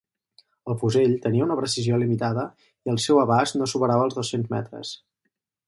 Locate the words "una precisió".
1.47-1.99